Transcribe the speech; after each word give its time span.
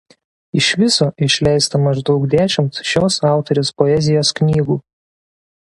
Iš 0.61 0.69
viso 0.83 1.07
išleista 1.27 1.81
maždaug 1.83 2.25
dešimt 2.33 2.81
šios 2.93 3.19
autorės 3.35 3.73
poezijos 3.83 4.35
knygų. 4.41 4.83